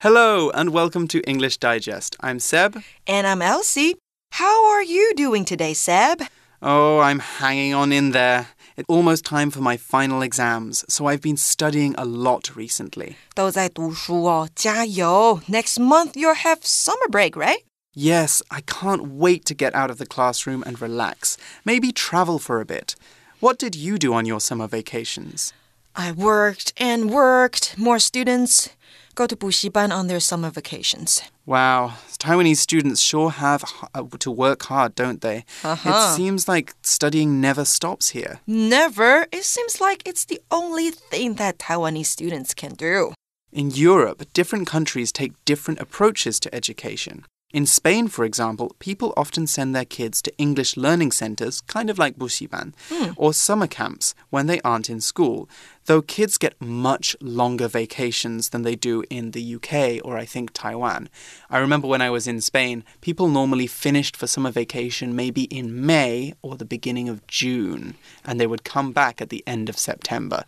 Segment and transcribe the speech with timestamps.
[0.00, 2.16] Hello, and welcome to English Digest.
[2.20, 2.82] I'm Seb.
[3.06, 3.96] And I'm Elsie.
[4.32, 6.22] How are you doing today, Seb?
[6.60, 8.48] Oh, I'm hanging on in there.
[8.76, 13.16] It's almost time for my final exams, so I've been studying a lot recently.
[13.34, 15.40] 都在读书哦，加油!
[15.48, 17.64] Next month you'll have summer break, right?
[17.94, 21.36] Yes, I can't wait to get out of the classroom and relax.
[21.64, 22.96] Maybe travel for a bit.
[23.38, 25.52] What did you do on your summer vacations?
[25.94, 27.78] I worked and worked.
[27.78, 28.70] More students
[29.19, 31.21] go to Bushiban on their summer vacations.
[31.45, 35.43] Wow, Taiwanese students sure have uh, to work hard, don't they?
[35.63, 35.89] Uh -huh.
[35.89, 38.39] It seems like studying never stops here.
[38.45, 39.27] Never.
[39.31, 43.11] It seems like it's the only thing that Taiwanese students can do.
[43.51, 47.23] In Europe, different countries take different approaches to education.
[47.51, 51.97] In Spain, for example, people often send their kids to English learning centers, kind of
[51.97, 53.15] like Bushiban, mm.
[53.17, 55.49] or summer camps when they aren't in school,
[55.85, 60.51] though kids get much longer vacations than they do in the UK or I think
[60.53, 61.09] Taiwan.
[61.49, 65.83] I remember when I was in Spain, people normally finished for summer vacation maybe in
[65.83, 69.79] May or the beginning of June, and they would come back at the end of
[69.79, 70.45] September.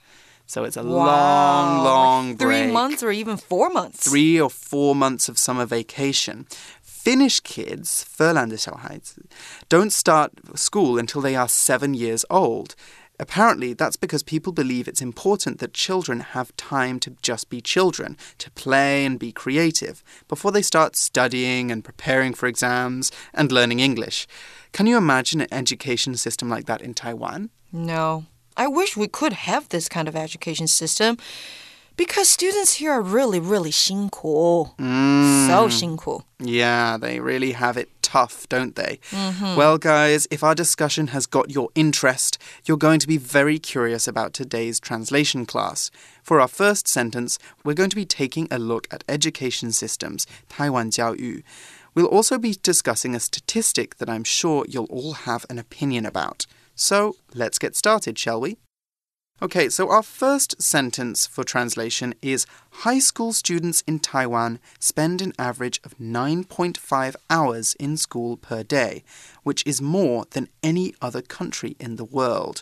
[0.51, 1.05] So it's a wow.
[1.05, 2.73] long, long like Three break.
[2.73, 4.09] months or even four months.
[4.09, 6.45] Three or four months of summer vacation.
[7.03, 9.17] Finnish kids, Furlandishauheit,
[9.69, 12.75] don't start school until they are seven years old.
[13.19, 18.17] Apparently, that's because people believe it's important that children have time to just be children,
[18.37, 23.79] to play and be creative, before they start studying and preparing for exams and learning
[23.79, 24.27] English.
[24.71, 27.49] Can you imagine an education system like that in Taiwan?
[27.71, 28.25] No.
[28.55, 31.17] I wish we could have this kind of education system
[31.96, 34.74] Because students here are really, really 辛苦.
[34.78, 35.48] Mm.
[35.48, 36.22] So 辛苦.
[36.38, 39.00] Yeah, they really have it tough, don't they?
[39.10, 39.56] Mm -hmm.
[39.56, 44.06] Well, guys, if our discussion has got your interest, you're going to be very curious
[44.06, 45.90] about today's translation class.
[46.22, 50.90] For our first sentence, we're going to be taking a look at education systems, Taiwan
[50.90, 51.42] Jiaoyu.
[51.94, 56.46] We'll also be discussing a statistic that I'm sure you'll all have an opinion about.
[56.74, 58.56] So, let's get started, shall we?
[59.43, 62.45] Okay, so our first sentence for translation is
[62.85, 69.03] High school students in Taiwan spend an average of 9.5 hours in school per day,
[69.41, 72.61] which is more than any other country in the world.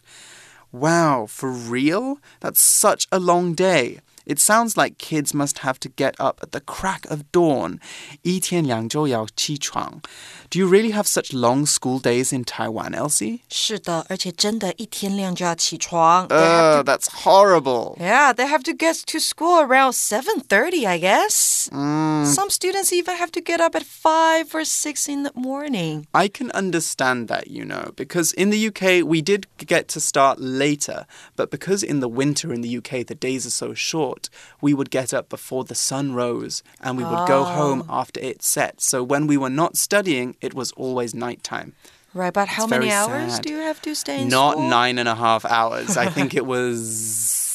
[0.72, 2.20] Wow, for real?
[2.40, 4.00] That's such a long day.
[4.29, 7.79] It sounds like kids must have to get up at the crack of dawn.
[8.23, 10.01] 一天两周要起床.
[10.49, 13.41] Do you really have such long school days in Taiwan, Elsie?
[13.51, 16.27] 是的，而且真的一天亮就要起床。
[16.29, 17.99] Uh, that's horrible.
[17.99, 21.69] Yeah, they have to get to school around 7:30, I guess.
[21.71, 22.25] Mm.
[22.25, 26.07] Some students even have to get up at 5 or 6 in the morning.
[26.13, 30.39] I can understand that, you know, because in the UK we did get to start
[30.41, 31.05] later,
[31.37, 34.18] but because in the winter in the UK the days are so short,
[34.61, 38.43] we would get up before the sun rose and we would go home after it
[38.43, 38.81] set.
[38.81, 41.73] So when we were not studying, it was always nighttime.
[42.13, 43.43] Right, but how It's many very hours sad.
[43.45, 44.69] do you have to stay in Not school?
[44.69, 45.97] nine and a half hours.
[45.97, 46.79] I think it was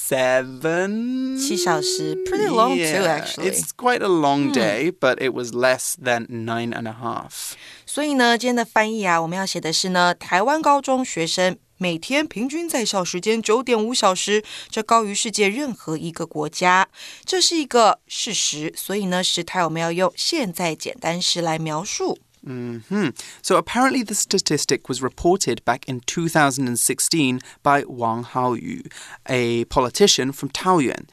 [0.10, 1.38] seven.
[1.38, 2.16] 七小时.
[2.26, 3.48] Pretty long Yeah, too, actually.
[3.48, 3.54] Hmm.
[3.54, 7.56] It's quite a long day, but it was less than nine and a half.
[7.86, 16.89] 所以呢，今天的翻译啊，我们要写的是呢，台湾高中学生 每天平均在校时间九点五小时，这高于世界任何一个国家，
[17.25, 18.73] 这是一个事实。
[18.77, 22.19] 所以呢，时态我们要用现在简单时来描述。
[22.47, 23.11] hmm
[23.43, 28.85] So apparently, the statistic was reported back in 2016 by Wang Haoyu,
[29.25, 31.07] a politician from Taoyuan.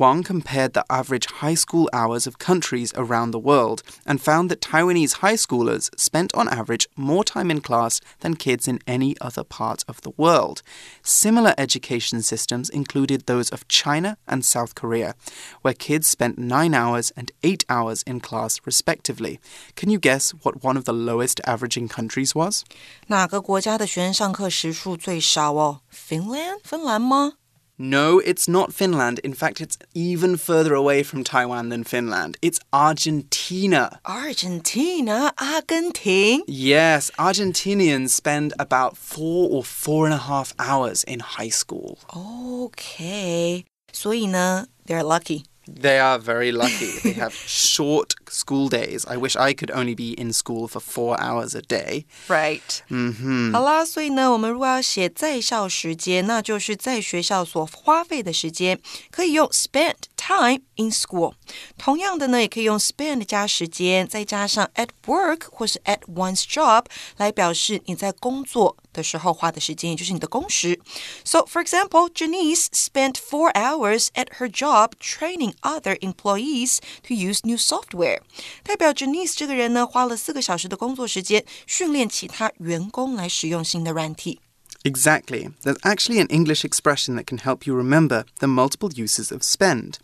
[0.00, 4.60] Wang compared the average high school hours of countries around the world and found that
[4.60, 9.42] Taiwanese high schoolers spent on average more time in class than kids in any other
[9.42, 10.62] part of the world.
[11.02, 15.14] Similar education systems included those of China and South Korea,
[15.62, 19.40] where kids spent 9 hours and 8 hours in class respectively.
[19.76, 22.64] Can you guess what one of the lowest averaging countries was?
[23.06, 25.80] 哪个国家的学生上课时数最少哦？
[25.90, 27.34] Finland，芬兰吗？
[27.80, 29.18] No, it's not Finland.
[29.22, 32.38] In fact, it's even further away from Taiwan than Finland.
[32.40, 34.00] It's Argentina.
[34.04, 36.42] Argentina，阿根廷。
[36.46, 41.98] Yes, Argentinians spend about four or four and a half hours in high school.
[42.08, 45.44] OK，所以呢，they're lucky。
[45.68, 47.00] They are very lucky.
[47.02, 49.04] they have short school days.
[49.06, 52.04] I wish I could only be in school for four hours a day.
[52.28, 52.80] Right.
[52.88, 53.52] 嗯哼。
[53.52, 61.34] 好啦，所以呢，我们如果要写在校时间，那就是在学校所花费的时间，可以用 spent time in school。
[61.78, 70.80] 同样的呢，也可以用 spend 加时间，再加上 at work 或是 at one's job 来表示你在工作的时候花的时间，也就是你的工时。
[71.24, 77.56] So, for example, Janice spent four hours at her job training other employees to use new
[77.56, 78.19] software。
[78.62, 84.40] 代表 Janice 这个人呢，花了四个小时的工作时间训练其他员工来使用新的软体。
[84.82, 85.50] Exactly.
[85.64, 89.94] There's actually an English expression that can help you remember the multiple uses of spend.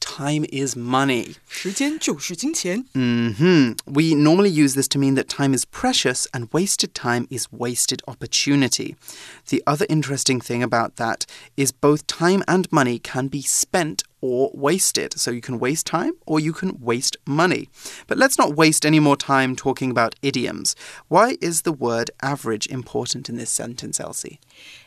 [0.00, 1.34] Time is money.
[1.46, 2.86] 时间就是金钱。
[2.94, 7.48] hmm We normally use this to mean that time is precious and wasted time is
[7.50, 8.94] wasted opportunity.
[9.50, 11.24] The other interesting thing about that
[11.56, 15.19] is both time and money can be spent or waste it.
[15.19, 17.69] So you can waste time or you can waste money.
[18.07, 20.75] But let's not waste any more time talking about idioms.
[21.07, 24.39] Why is the word average important in this sentence, Elsie?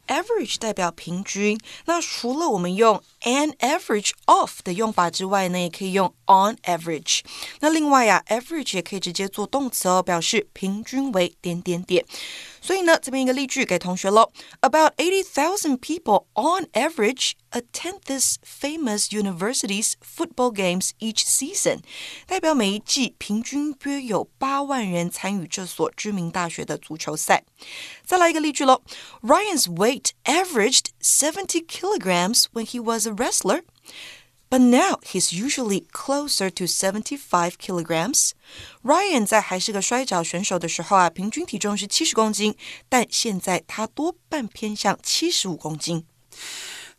[0.08, 7.22] average 代表平均，那除了我们用 an average of 的用法之外呢，也可以用 on average。
[7.62, 12.06] 那另外呀，average 也可以直接做动词哦，表示平均为点点点。
[12.62, 14.32] 所以呢，这边一个例句给同学喽。
[14.62, 21.80] About eighty thousand people on average attend this famous university's football games each season，
[22.26, 27.44] 代表每一季平均约有八万人参与这所知名大学的足球赛。
[28.06, 28.82] 再来一个例句喽。
[29.22, 33.62] Ryan's weight averaged seventy kilograms when he was a wrestler.
[34.50, 38.34] But now he's usually closer to seventy-five kilograms.
[38.84, 42.56] Ryan 在还是个摔跤选手的时候啊，平均体重是七十公斤，
[42.88, 46.06] 但现在他多半偏向七十五公斤。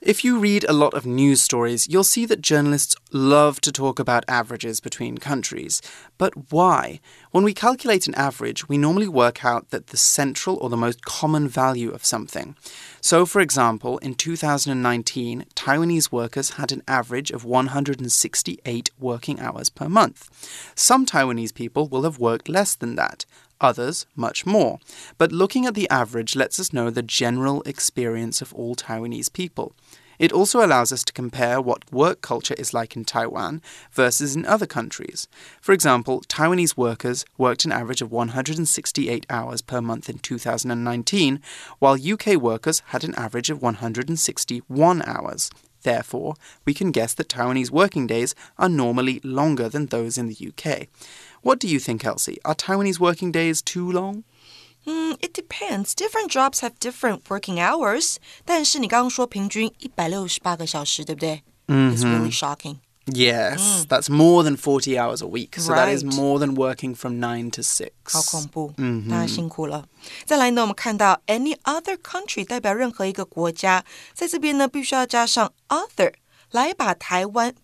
[0.01, 3.99] If you read a lot of news stories, you'll see that journalists love to talk
[3.99, 5.81] about averages between countries.
[6.17, 7.01] But why?
[7.31, 11.03] When we calculate an average, we normally work out that the central or the most
[11.03, 12.55] common value of something.
[13.01, 19.89] So, for example, in 2019, Taiwanese workers had an average of 168 working hours per
[19.89, 20.29] month.
[20.75, 23.25] Some Taiwanese people will have worked less than that
[23.61, 24.79] others much more.
[25.17, 29.73] But looking at the average lets us know the general experience of all Taiwanese people.
[30.19, 33.61] It also allows us to compare what work culture is like in Taiwan
[33.91, 35.29] versus in other countries.
[35.61, 41.41] For example, Taiwanese workers worked an average of 168 hours per month in 2019,
[41.79, 45.49] while UK workers had an average of 161 hours.
[45.83, 50.35] Therefore, we can guess that Taiwanese working days are normally longer than those in the
[50.49, 50.87] UK.
[51.41, 52.39] What do you think, Elsie?
[52.43, 54.25] Are Taiwanese working days too long?
[54.86, 55.94] Mm, it depends.
[55.94, 58.16] Different jobs have different working hours.
[58.44, 62.76] 但是你刚刚说平均一百六十八个小时，对不对、It's really shocking.
[63.06, 65.58] Yes, that's more than 40 hours a week.
[65.60, 66.14] So that is Right.
[66.14, 67.90] more than working from 9 to 6.
[68.04, 68.72] 好恐怖，
[69.10, 69.86] 大家辛苦了。
[70.24, 73.84] 再来呢，我们看到 any other country 代表任何一个国家，
[74.14, 76.14] 在这边呢必须要加上 other
[76.50, 77.54] 来把台湾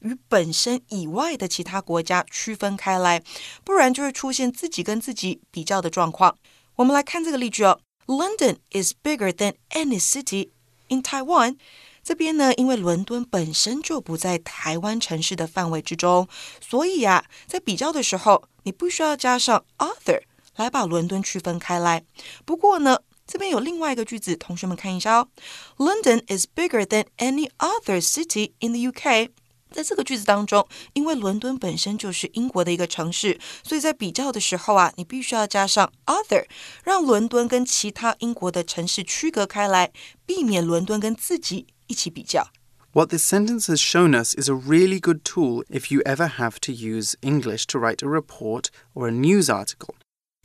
[0.00, 3.22] 与本身以外的其他国家区分开来，
[3.64, 6.36] 不然就会出现自己跟自己比较的状况。
[6.77, 10.49] 我们来看这个例句哦，London is bigger than any city
[10.89, 11.55] in Taiwan。
[12.03, 16.27] 这边呢，因为伦敦本身就不在台湾城市的范围之中，
[16.59, 20.21] 所以呀、在比较的时候，你不需要加上 other
[20.57, 22.03] 来把伦敦区分开来。
[22.43, 25.29] 不过呢，这边有另外一个句子，同学们看一下哦。
[25.77, 29.29] London is bigger than any other city in the UK。
[29.74, 36.46] 在这个句子当中，因为伦敦本身就是英国的一个城市，所以在比较的时候啊，你必须要加上 other，
[36.82, 39.92] 让伦敦跟其他英国的城市区隔开来，
[40.26, 42.50] 避免伦敦跟自己一起比较。
[42.92, 46.58] What this sentence has shown us is a really good tool if you ever have
[46.62, 48.64] to use English to write a report
[48.94, 49.94] or a news article.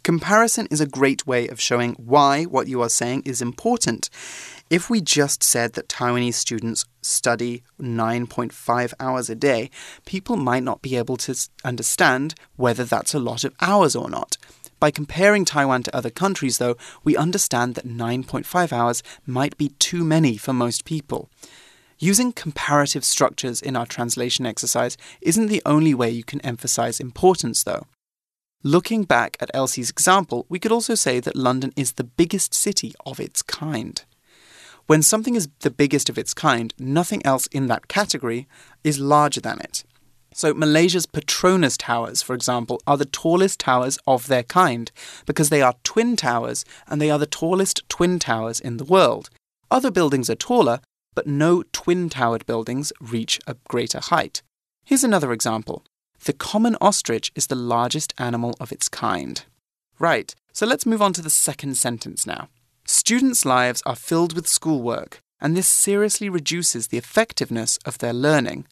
[0.03, 4.09] Comparison is a great way of showing why what you are saying is important.
[4.71, 9.69] If we just said that Taiwanese students study 9.5 hours a day,
[10.07, 14.39] people might not be able to understand whether that's a lot of hours or not.
[14.79, 20.05] By comparing Taiwan to other countries, though, we understand that 9.5 hours might be too
[20.05, 21.29] many for most people.
[21.99, 27.63] Using comparative structures in our translation exercise isn't the only way you can emphasize importance,
[27.65, 27.87] though.
[28.63, 32.93] Looking back at Elsie's example, we could also say that London is the biggest city
[33.07, 34.05] of its kind.
[34.87, 38.47] When something is the biggest of its kind, nothing else in that category
[38.85, 39.83] is larger than it.
[40.35, 44.93] So, Malaysia's Petronas Towers, for example, are the tallest towers of their kind
[45.25, 49.31] because they are twin towers and they are the tallest twin towers in the world.
[49.71, 50.81] Other buildings are taller,
[51.15, 54.43] but no twin towered buildings reach a greater height.
[54.85, 55.83] Here's another example
[56.25, 59.43] The common ostrich is the largest animal of its kind.
[59.99, 62.49] Right, so let's move on to the second sentence now.
[62.85, 68.67] Students' lives are filled with schoolwork, and this seriously reduces the effectiveness of their learning.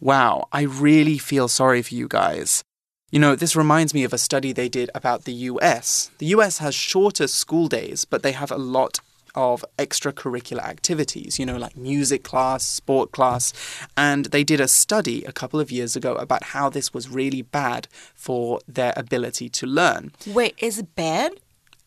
[0.00, 2.62] Wow, I really feel sorry for you guys.
[3.10, 6.10] You know, this reminds me of a study they did about the US.
[6.18, 9.00] The US has shorter school days, but they have a lot
[9.34, 13.52] of extracurricular activities, you know, like music class, sport class.
[13.96, 17.42] And they did a study a couple of years ago about how this was really
[17.42, 20.12] bad for their ability to learn.
[20.26, 21.32] Wait, is it bad?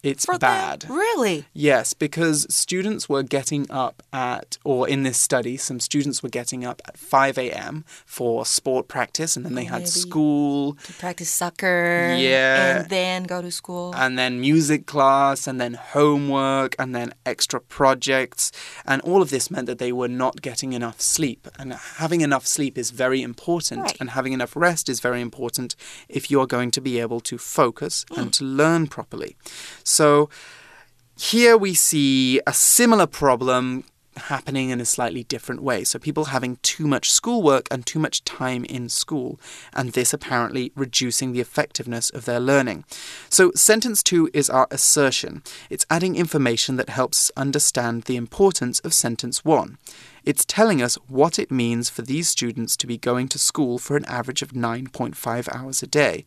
[0.06, 0.82] It's for bad.
[0.82, 0.92] Them?
[0.98, 1.46] Really?
[1.54, 6.64] Yes, because students were getting up at, or in this study, some students were getting
[6.64, 7.86] up at 5 a.m.
[8.06, 10.74] for sport practice, and then they had Maybe school.
[10.84, 12.16] To practice soccer.
[12.18, 12.82] Yeah.
[12.82, 13.94] And then go to school.
[13.96, 18.52] And then music class, and then homework, and then extra projects.
[18.86, 21.48] And all of this meant that they were not getting enough sleep.
[21.58, 23.98] And having enough sleep is very important, Right.
[24.00, 25.76] and having enough rest is very important
[26.08, 28.32] if you're going to be able to focus and mm.
[28.34, 29.36] to learn properly.
[29.84, 29.95] So
[31.18, 33.86] here we see a similar problem
[34.18, 35.84] happening in a slightly different way.
[35.84, 39.40] So people having too much schoolwork and too much time in school,
[39.74, 42.86] and this apparently reducing the effectiveness of their learning.
[43.30, 45.44] So sentence two is our assertion.
[45.70, 49.78] It's adding information that helps us understand the importance of sentence one.
[50.25, 53.97] It's telling us what it means for these students to be going to school for
[53.97, 56.25] an average of 9.5 hours a day.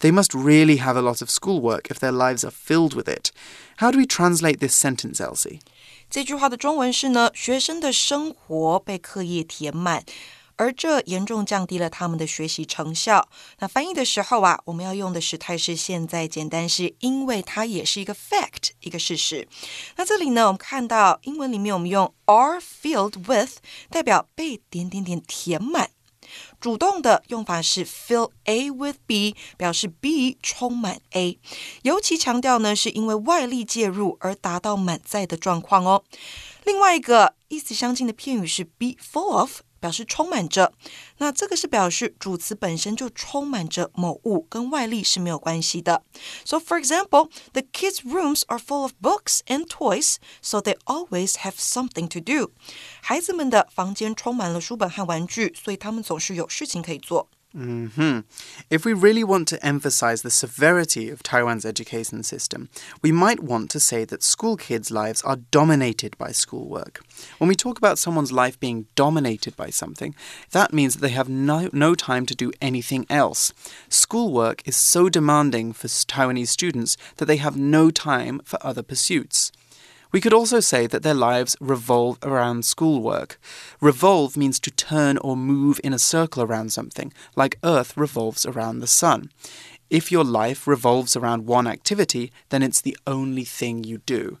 [0.00, 3.32] They must really have a lot of schoolwork if their lives are filled with it.
[3.78, 5.60] How do we translate this sentence, Elsie?
[6.10, 10.04] 这句话的中文是呢，学生的生活被课业填满。
[10.59, 13.29] 而这严重降低了他们的学习成效。
[13.59, 19.47] 那翻译的时候啊，我们要用的时态是现在简单式，因为它也是一个 fact，一个事实。
[19.95, 25.91] 那这里呢，我们看到英文里面我们用 are filled with，代表被点点点填满。
[26.59, 31.39] 主动的用法是 fill A with B，表示 B 充满 A。
[31.83, 36.03] 尤其强调呢，是因为外力介入而达到满载的状况哦。
[36.65, 39.61] 另外一个意思相近的片语是 be full of。
[39.79, 40.73] 表示充满着，
[41.17, 46.03] 那这个是表示主词本身就充满着某物，跟外力是没有关系的。
[46.45, 51.53] So, for example, the kids' rooms are full of books and toys, so they always have
[51.53, 52.51] something to do.
[53.01, 57.29] 孩子们的房间充满了书本和玩具，所以他们总是有事情可以做。
[57.53, 58.19] Hmm
[58.69, 62.69] If we really want to emphasize the severity of Taiwan's education system,
[63.01, 67.01] we might want to say that school kids' lives are dominated by schoolwork.
[67.39, 70.13] When we talk about someone's life being dominated by something,
[70.51, 73.51] that means that they have no, no time to do anything else.
[73.89, 79.51] Schoolwork is so demanding for Taiwanese students that they have no time for other pursuits.
[80.11, 83.39] We could also say that their lives revolve around schoolwork.
[83.79, 88.79] Revolve means to turn or move in a circle around something, like Earth revolves around
[88.79, 89.31] the sun.
[89.89, 94.39] If your life revolves around one activity, then it's the only thing you do.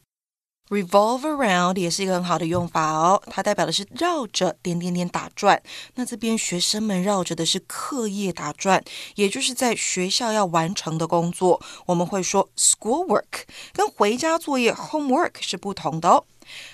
[0.69, 5.59] Revolve around 也是一个很好的用法哦，它代表的是绕着点点点打转。
[5.95, 8.83] 那这边学生们绕着的是课业打转，
[9.15, 11.59] 也就是在学校要完成的工作。
[11.87, 16.23] 我们会说 schoolwork，跟回家作业 homework 是不同的哦。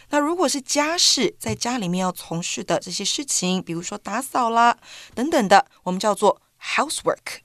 [0.09, 4.77] 那如果是家事，在家里面要从事的这些事情，比如说打扫啦
[5.13, 7.44] 等等的，我们叫做 housework。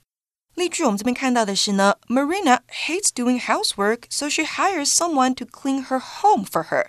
[0.54, 6.86] 例句我们这边看到的是呢，Marina hates doing housework, so she hires someone to clean her home for her.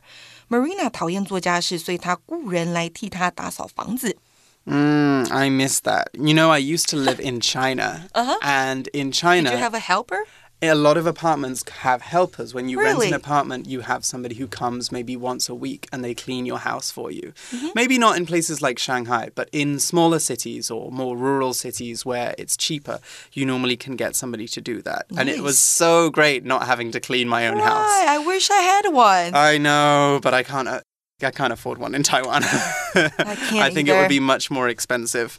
[0.50, 4.18] Marina 讨厌做家事，所以她雇人来替她打扫房子。
[4.66, 6.08] Mm, I miss that.
[6.14, 8.08] You know, I used to live in China.
[8.14, 8.38] Uh-huh.
[8.42, 10.26] And in China, Did you have a helper?
[10.71, 12.55] A lot of apartments have helpers.
[12.55, 16.05] When you rent an apartment, you have somebody who comes maybe once a week and
[16.05, 17.33] they clean your house for you.
[17.51, 17.69] Mm-hmm.
[17.75, 22.35] Maybe not in places like Shanghai, but in smaller cities or more rural cities where
[22.39, 23.01] it's cheaper,
[23.33, 25.07] you normally can get somebody to do that.
[25.17, 27.67] And it was so great not having to clean my own Why?
[27.67, 28.09] house.
[28.09, 29.35] I wish I had one.
[29.35, 30.69] I know, but I can't.
[30.69, 30.81] Uh,
[31.23, 32.43] I can't afford one in Taiwan.
[32.45, 35.39] I can't I think it would be much more expensive.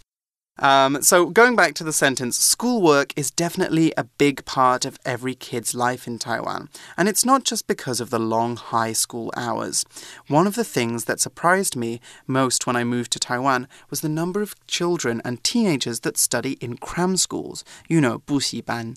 [0.61, 5.37] Um, so, going back to the sentence, schoolwork is definitely a big part of every
[5.37, 6.69] kid's life in Taiwan.
[6.97, 9.85] And it's not just because of the long high school hours.
[10.27, 14.09] One of the things that surprised me most when I moved to Taiwan was the
[14.09, 18.97] number of children and teenagers that study in cram schools, you know, 补习班.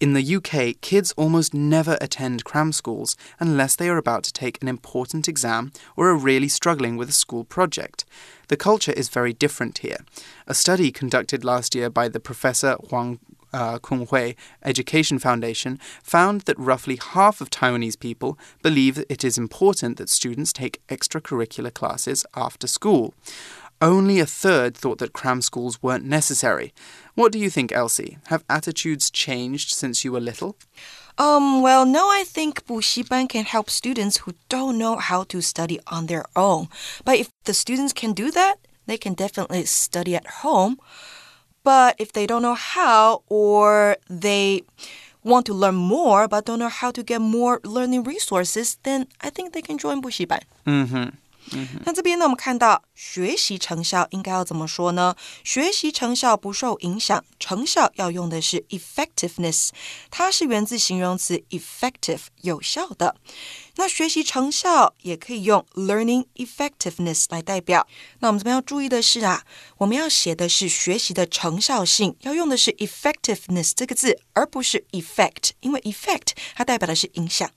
[0.00, 4.58] In the UK, kids almost never attend cram schools unless they are about to take
[4.60, 8.04] an important exam or are really struggling with a school project.
[8.47, 9.97] The culture is very different here.
[10.47, 13.19] A study conducted last year by the Professor Huang
[13.53, 19.97] uh, Kun-huei Education Foundation found that roughly half of Taiwanese people believe it is important
[19.97, 23.13] that students take extracurricular classes after school.
[23.81, 26.73] Only a third thought that cram schools weren't necessary.
[27.13, 28.17] What do you think, Elsie?
[28.27, 30.57] Have attitudes changed since you were little?
[31.17, 35.79] Um, well, no, I think Bushiban can help students who don't know how to study
[35.87, 36.67] on their own.
[37.05, 38.55] But if the students can do that,
[38.85, 40.77] they can definitely study at home.
[41.63, 44.63] But if they don't know how or they
[45.23, 49.31] want to learn more but don't know how to get more learning resources, then I
[49.31, 50.43] think they can join Bushiban.
[50.67, 51.09] Mm-hmm.
[51.85, 55.15] 那这边呢，我们看到学习成效应该要怎么说呢？
[55.43, 59.69] 学习成效不受影响，成效要用的是 effectiveness，
[60.09, 63.15] 它是源自形容词 effective，有效的。
[63.75, 67.85] 那学习成效也可以用 learning effectiveness 来代表。
[68.19, 69.43] 那我们这边要注意的是啊，
[69.77, 77.51] 我们要写的是学习的成效性，要用的是 effectiveness 这个字，而不是 effect，因为 effect 它代表的是影响。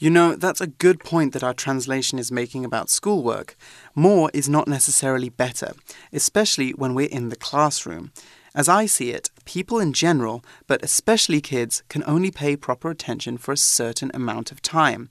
[0.00, 3.54] You know, that's a good point that our translation is making about schoolwork.
[3.94, 5.72] More is not necessarily better,
[6.10, 8.10] especially when we're in the classroom.
[8.54, 13.36] As I see it, people in general, but especially kids, can only pay proper attention
[13.36, 15.10] for a certain amount of time.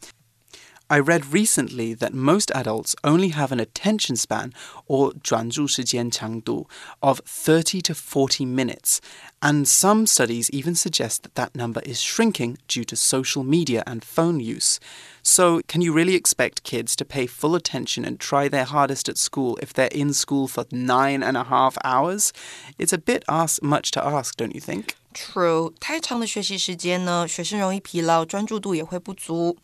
[0.91, 4.53] I read recently that most adults only have an attention span,
[4.87, 6.67] or 专注时间长度,
[7.01, 9.01] of 30 to 40 minutes,
[9.41, 14.05] and some studies even suggest that that number is shrinking due to social media and
[14.05, 14.79] phone use.
[15.23, 19.17] So, can you really expect kids to pay full attention and try their hardest at
[19.17, 22.33] school if they're in school for nine and a half hours?
[22.79, 24.97] It's a bit ask, much to ask, don't you think?
[25.15, 29.57] True，太长的学习时间呢，学生容易疲劳，专注度也会不足。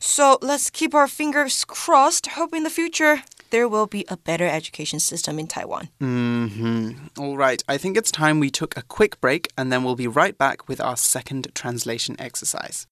[0.00, 2.34] So let's keep our fingers crossed.
[2.34, 5.90] Hope in the future there will be a better education system in Taiwan.
[6.00, 7.10] Mm-hmm.
[7.18, 10.08] All right, I think it's time we took a quick break, and then we'll be
[10.08, 12.88] right back with our second translation exercise.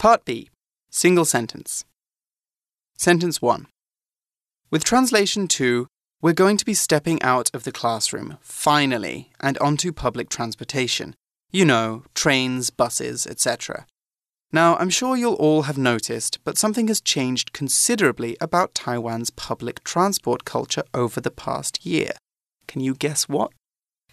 [0.00, 0.50] Part B
[0.90, 1.84] Single sentence.
[2.96, 3.66] Sentence 1.
[4.70, 5.86] With translation 2,
[6.22, 11.14] we're going to be stepping out of the classroom, finally, and onto public transportation.
[11.52, 13.86] You know, trains, buses, etc.
[14.52, 19.84] Now, I'm sure you'll all have noticed, but something has changed considerably about Taiwan's public
[19.84, 22.12] transport culture over the past year.
[22.66, 23.52] Can you guess what?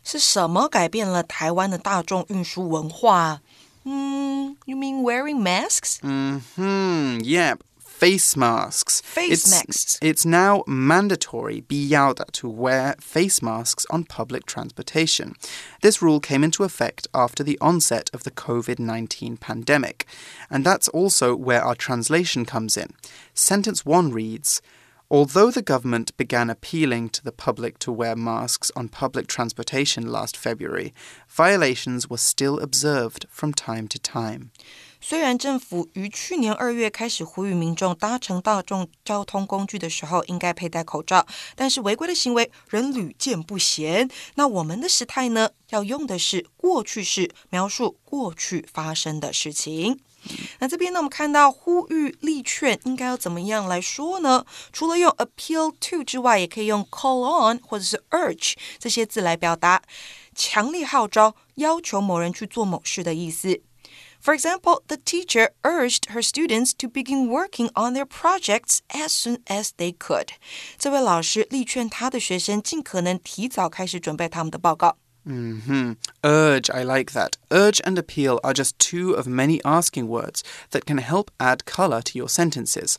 [0.04, 3.42] 是什么改变了台湾的大众运输文化
[3.88, 6.00] ？Hmm, you mean wearing masks?
[6.00, 7.64] Hmm, yep.
[8.04, 9.02] Face masks.
[9.02, 10.00] Face it's, masks.
[10.02, 15.36] It's now mandatory, 必要的, to wear face masks on public transportation.
[15.82, 20.06] This rule came into effect after the onset of the COVID 19 pandemic.
[20.50, 22.90] And that's also where our translation comes in.
[23.34, 24.62] Sentence 1 reads,
[25.10, 30.36] Although the government began appealing to the public to wear masks on public transportation last
[30.36, 30.92] February,
[31.30, 34.50] violations were still observed from time to time.
[35.00, 44.10] 虽然政府于去年二月开始呼吁民众搭乘大众交通工具的时候应该佩戴口罩，但是违规的行为仍屡见不鲜。
[44.36, 50.00] 那我们的时态呢，要用的是过去式描述过去发生的事情。
[50.59, 54.45] 那这边呢，我们看到呼吁、力劝应该要怎么样来说呢？
[54.73, 59.83] 除了用 appeal to 之外，也可以用 call on 或者是 urge 这些字来表达
[60.35, 63.61] 强烈号召、要求某人去做某事的意思。
[64.21, 69.71] For example, the teacher urged her students to begin working on their projects as soon as
[69.77, 70.31] they could.
[70.77, 74.97] 这位老师力劝他的学生尽可能提早开始准备他们的报告。
[75.29, 75.93] Hmm
[76.25, 77.37] Urge, I like that.
[77.51, 82.01] Urge and appeal are just two of many asking words that can help add color
[82.01, 82.97] to your sentences.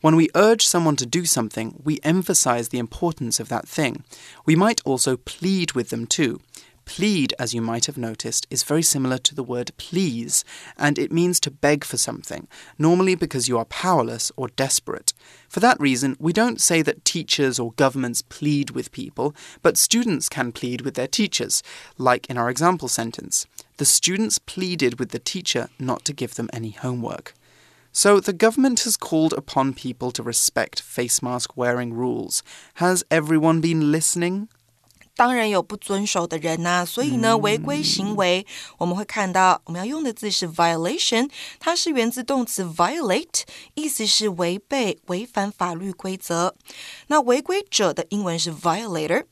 [0.00, 4.04] When we urge someone to do something, we emphasize the importance of that thing.
[4.46, 6.40] We might also plead with them too.
[6.84, 10.44] Plead, as you might have noticed, is very similar to the word please,
[10.76, 15.12] and it means to beg for something, normally because you are powerless or desperate.
[15.48, 20.28] For that reason, we don't say that teachers or governments plead with people, but students
[20.28, 21.62] can plead with their teachers,
[21.98, 23.46] like in our example sentence.
[23.76, 27.34] The students pleaded with the teacher not to give them any homework.
[27.94, 32.42] So, the government has called upon people to respect face mask wearing rules.
[32.74, 34.48] Has everyone been listening?
[35.14, 38.46] 当然有不遵守的人呐、所以呢，违规行为
[38.78, 43.42] 我们会看到，我们要用的字是 violation，它是源自动词 violate，
[43.74, 46.54] 意思是违背、违反法律规则。
[47.08, 49.26] 那违规者的英文是 violator。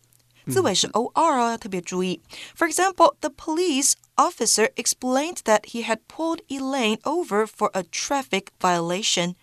[0.51, 2.21] 字尾是 o r 哦，要特别注意。
[2.57, 9.35] For example, the police officer explained that he had pulled Elaine over for a traffic violation。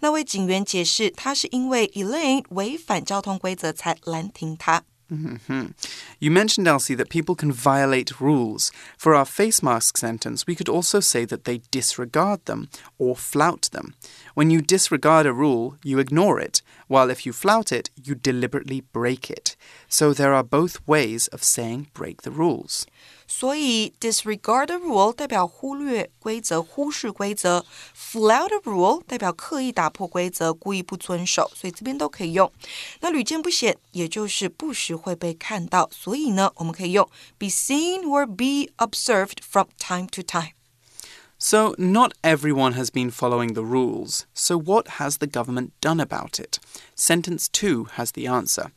[0.00, 4.82] 那位警员解释，他是因为 Elaine 违反交通规则才拦停他。
[5.10, 5.72] Mm -hmm.
[6.18, 8.72] You mentioned, Elsie, that people can violate rules.
[8.96, 13.68] For our face mask sentence, we could also say that they disregard them or flout
[13.70, 13.94] them.
[14.34, 18.82] When you disregard a rule, you ignore it, while if you flout it, you deliberately
[18.92, 19.56] break it.
[19.88, 22.86] So there are both ways of saying break the rules.
[23.27, 27.63] 所以 disregard a rule 代表忽略规则、忽视规则；
[27.95, 31.49] flout a rule 代表刻意打破规则、故意不遵守。
[31.55, 32.51] 所以这边都可以用。
[32.99, 35.89] 那屡见不鲜，也就是不时会被看到。
[35.91, 43.63] 所以呢，我们可以用 be seen or be observed from time to time。So, not everyone has been following the
[43.63, 44.25] rules.
[44.35, 46.59] So, what has the government done about it?
[46.95, 48.67] Sentence 2 has the answer.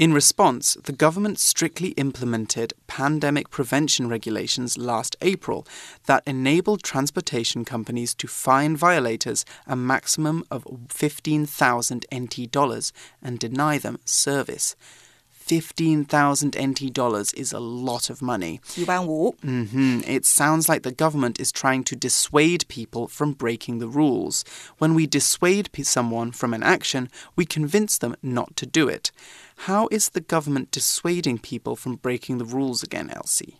[0.00, 5.66] In response, the government strictly implemented pandemic prevention regulations last April
[6.06, 13.76] that enabled transportation companies to fine violators a maximum of 15,000 NT dollars and deny
[13.76, 14.74] them service.
[15.50, 18.60] 15,000 NT dollars is a lot of money.
[19.42, 20.08] Mm -hmm.
[20.08, 24.44] It sounds like the government is trying to dissuade people from breaking the rules.
[24.78, 29.12] When we dissuade someone from an action, we convince them not to do it.
[29.66, 33.56] How is the government dissuading people from breaking the rules again, Elsie?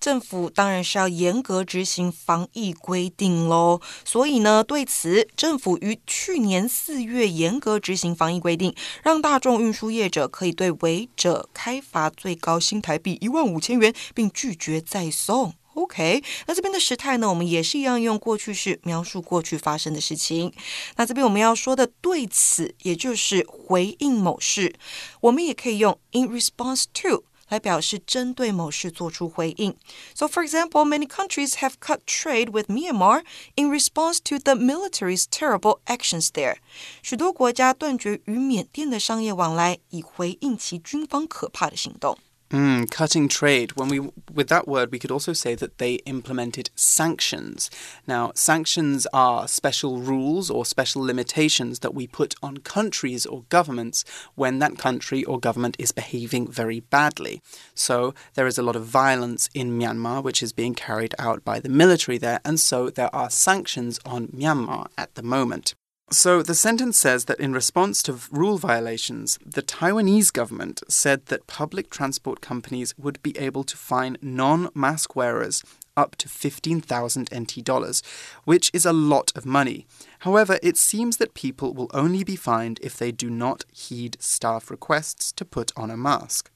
[0.00, 3.80] 政府当然是要严格执行防疫规定喽。
[4.04, 15.54] 所以呢，对此，政府于去年四月严格执行防疫规定，让大众运输业者可以对违者开罚最高新台币一万五千元，并拒绝再送。
[15.75, 20.51] OK，那这边的时态呢，我们也是一样用过去式描述过去发生的事情。
[20.95, 24.73] 那这边我们要说的对此，也就是回应某事，
[25.21, 29.77] 我们也可以用 in response to 来表示针对某事做出回应。
[30.15, 33.23] So, for example, many countries have cut trade with Myanmar
[33.55, 36.57] in response to the military's terrible actions there.
[37.03, 42.17] 许多国家断绝与缅甸的商业往来，以回应其军方可怕的行动。
[42.52, 43.72] Mm, cutting trade.
[43.76, 47.70] When we with that word, we could also say that they implemented sanctions.
[48.06, 54.04] Now, sanctions are special rules or special limitations that we put on countries or governments
[54.34, 57.40] when that country or government is behaving very badly.
[57.74, 61.58] So there is a lot of violence in Myanmar, which is being carried out by
[61.58, 65.74] the military there, and so there are sanctions on Myanmar at the moment.
[66.12, 71.46] So the sentence says that in response to rule violations, the Taiwanese government said that
[71.46, 75.64] public transport companies would be able to fine non mask wearers
[75.96, 78.02] up to 15,000 NT dollars,
[78.44, 79.86] which is a lot of money.
[80.18, 84.70] However, it seems that people will only be fined if they do not heed staff
[84.70, 86.50] requests to put on a mask.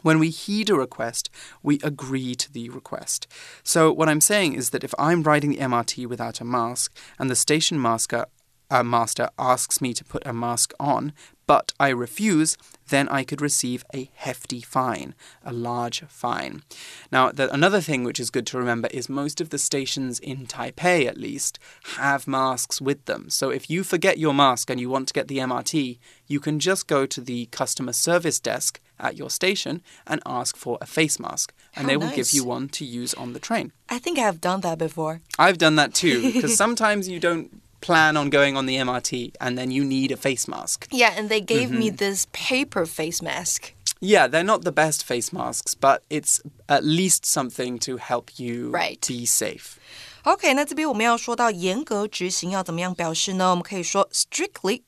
[0.00, 1.28] When we heed a request,
[1.62, 3.26] we agree to the request.
[3.62, 7.28] So, what I'm saying is that if I'm riding the MRT without a mask and
[7.28, 8.24] the station masker
[8.70, 11.12] a master asks me to put a mask on,
[11.46, 12.56] but I refuse,
[12.90, 16.62] then I could receive a hefty fine, a large fine.
[17.10, 20.46] Now, the, another thing which is good to remember is most of the stations in
[20.46, 21.58] Taipei, at least,
[21.96, 23.30] have masks with them.
[23.30, 26.60] So if you forget your mask and you want to get the MRT, you can
[26.60, 31.18] just go to the customer service desk at your station and ask for a face
[31.18, 32.10] mask, and How they nice.
[32.10, 33.72] will give you one to use on the train.
[33.88, 35.20] I think I've done that before.
[35.36, 39.57] I've done that too, because sometimes you don't plan on going on the MRT and
[39.57, 40.87] then you need a face mask.
[40.91, 41.79] Yeah, and they gave mm -hmm.
[41.79, 41.97] me mm-hmm.
[41.97, 43.73] this paper face mask.
[44.01, 48.71] Yeah, they're not the best face masks, but it's at least something to help you
[48.71, 48.99] right.
[49.07, 49.77] be safe.
[50.23, 53.51] OK，那这边我们要说到严格执行要怎么样表示呢？
[53.51, 54.81] 我们可以说 strictly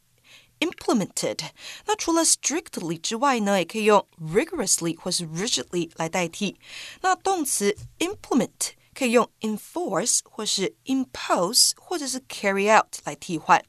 [0.59, 1.39] implemented。
[1.85, 6.57] 那除了 strictly 之外呢，也可以用 rigorously 或是 rigidly 来代替。
[7.01, 8.71] 那动词 implement。
[8.93, 13.63] 可以用 enforce 或是 impose 或者是 carry out 来替换。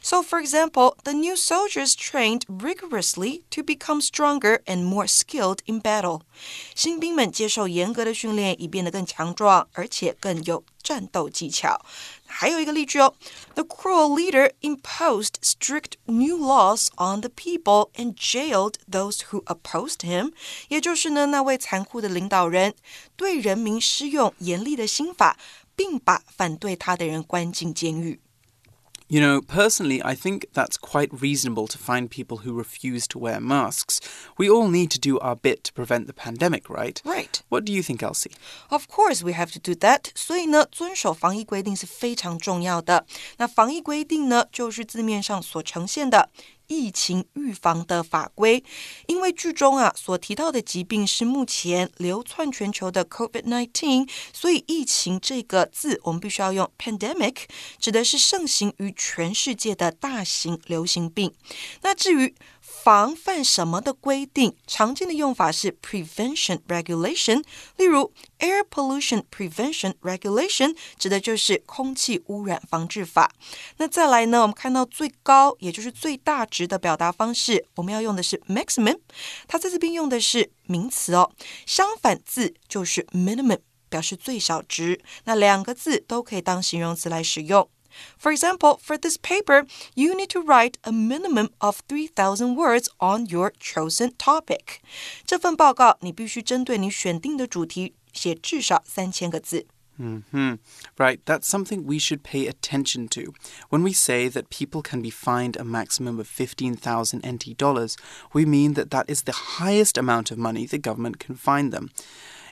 [0.00, 5.80] So, for example, the new soldiers trained rigorously to become stronger and more skilled in
[5.80, 6.20] battle.
[6.76, 11.79] 新兵们接受严格的训练，以变得更强壮，而且更有 战斗技巧。
[12.27, 13.13] 还有一个例句哦
[13.55, 20.33] ，The cruel leader imposed strict new laws on the people and jailed those who opposed him。
[20.67, 22.73] 也就是呢，那位残酷的领导人
[23.15, 25.37] 对人民施用严厉的新法，
[25.77, 28.19] 并把反对他的人关进监狱。
[29.10, 34.00] you know, personally, I think that's quite reasonable to find people who refuse to wear masks.
[34.36, 37.00] We all need to do our bit to prevent the pandemic, right?
[37.04, 37.40] Right.
[37.48, 38.32] What do you think, Elsie?
[38.68, 40.10] Of course, we have to do that.
[40.16, 43.06] 所以呢，遵守防疫规定是非常重要的。
[43.38, 46.30] 那防疫规定呢，就是字面上所呈现的。
[46.71, 48.63] 疫情预防的法规。
[49.07, 57.35] 因为剧中啊所提到的疾病是目前流窜全球的 COVID-19，所以疫情这个字我们必须要用 pandemic，
[57.77, 61.33] 指的是盛行于全世界的大型流行病。
[61.81, 62.33] 那至于
[62.83, 67.43] 防范什么的规定，常见的用法是 prevention regulation。
[67.77, 73.31] 例如，air pollution prevention regulation 指的就是空气污染防治法。
[73.77, 78.97] 那再来呢，我们看到最高，也就是最大值的表达方式，我们要用的是 maximum。
[79.47, 81.31] 它在这边用的是名词哦，
[81.67, 84.99] 相反字就是 minimum，表示最小值。
[85.25, 87.69] 那两个字都可以当形容词来使用。
[88.18, 93.52] For example, for this paper, you need to write a minimum of 3,000 words on your
[93.58, 94.80] chosen topic.
[95.24, 99.66] 这份报告你必须针对你选定的主题写至少三千个字。
[99.98, 100.58] Hmm.
[100.98, 103.32] Right, that's something we should pay attention to.
[103.70, 107.96] When we say that people can be fined a maximum of 15,000 NT dollars,
[108.34, 111.90] we mean that that is the highest amount of money the government can fine them.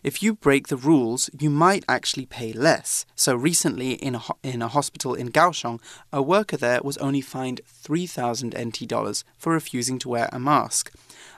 [0.04, 3.06] If you break the rules, you might actually pay less.
[3.16, 5.82] So recently, in a, in a hospital in Kaohsiung,
[6.14, 10.92] a worker there was only fined 3,000 NT dollars for refusing to wear a mask.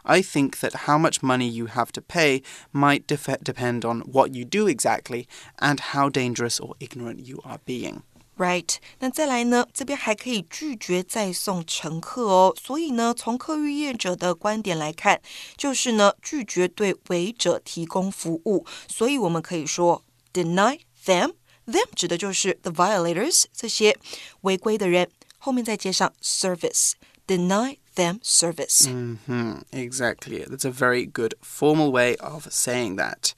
[0.06, 4.46] I think that how much money you have to pay might depend on what you
[4.46, 5.28] do exactly
[5.60, 8.04] and how dangerous or ignorant you are being
[8.41, 9.67] Right，那再来呢？
[9.73, 12.55] 这边还可以拒绝再送乘客哦。
[12.61, 15.21] 所以呢，从客运业者的观点来看，
[15.57, 18.67] 就是呢拒绝对违者提供服务。
[18.89, 23.99] 所以我们可以说 deny them。them 指的就是 the violators 这些
[24.43, 30.47] 违规的人，后面再接上 service，deny them service。Mm -hmm, exactly.
[30.47, 33.33] That's a very good formal way of saying that.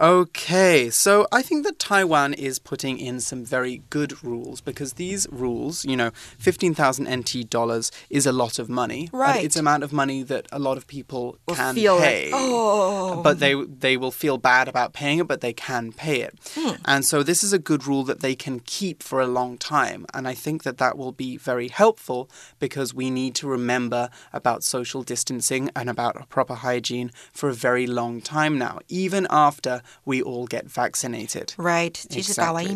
[0.00, 5.28] Okay, so I think that Taiwan is putting in some very good rules because these
[5.30, 9.08] rules, you know, 15,000 NT dollars is a lot of money.
[9.12, 9.44] Right.
[9.44, 12.30] It's an amount of money that a lot of people will can pay.
[12.32, 13.22] Like, oh.
[13.22, 16.34] But they they will feel bad about paying it, but they can pay it.
[16.54, 16.74] Hmm.
[16.84, 20.06] And so this is a good rule that they can keep for a long time.
[20.12, 22.28] And I think that that will be very helpful
[22.58, 27.86] because we need to remember about social distancing and about proper hygiene for a very
[27.86, 31.54] long time now, even after we all get vaccinated.
[31.56, 32.04] Right.
[32.10, 32.74] Exactly.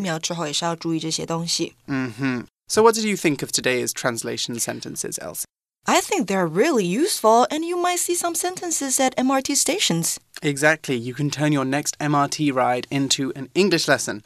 [1.88, 2.40] Mm-hmm.
[2.68, 5.47] So, what did you think of today's translation sentences, Elsie?
[5.87, 10.21] I think they're really useful, and you might see some sentences at MRT stations.
[10.42, 10.97] Exactly.
[10.97, 14.23] You can turn your next MRT ride into an English lesson.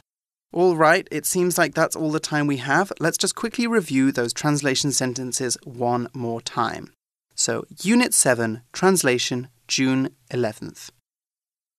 [0.51, 2.91] All right, it seems like that's all the time we have.
[2.99, 6.91] Let's just quickly review those translation sentences one more time.
[7.33, 10.89] So, Unit 7, Translation, June 11th.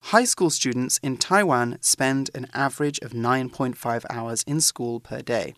[0.09, 5.55] High school students in Taiwan spend an average of 9.5 hours in school per day,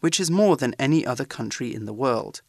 [0.00, 2.42] which is more than any other country in the world.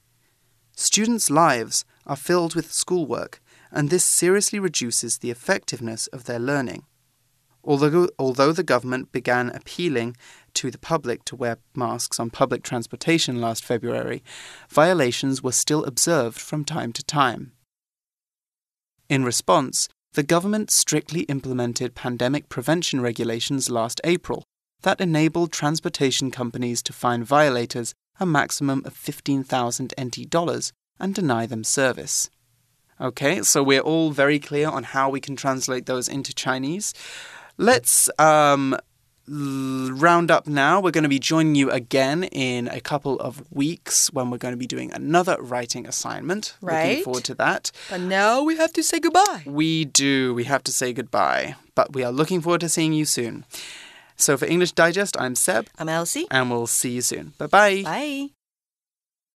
[0.75, 6.83] Students' lives are filled with schoolwork, and this seriously reduces the effectiveness of their learning.
[7.63, 10.17] Although, although the government began appealing
[10.55, 14.21] to the public to wear masks on public transportation last February,
[14.69, 17.53] violations were still observed from time to time.
[19.07, 24.43] In response, the government strictly implemented pandemic prevention regulations last April
[24.81, 31.45] that enabled transportation companies to fine violators a maximum of 15,000 NT dollars and deny
[31.45, 32.29] them service.
[32.99, 36.93] Okay, so we're all very clear on how we can translate those into Chinese.
[37.57, 38.75] Let's um,
[39.27, 40.79] round up now.
[40.79, 44.53] We're going to be joining you again in a couple of weeks when we're going
[44.53, 46.55] to be doing another writing assignment.
[46.61, 46.89] Right.
[46.89, 47.71] Looking forward to that.
[47.89, 49.43] But now we have to say goodbye.
[49.45, 50.33] We do.
[50.33, 51.55] We have to say goodbye.
[51.75, 53.45] But we are looking forward to seeing you soon.
[54.15, 55.67] So for English Digest, I'm Seb.
[55.77, 56.27] I'm Elsie.
[56.31, 57.33] And we'll see you soon.
[57.37, 57.83] Bye-bye.
[57.83, 58.29] Bye.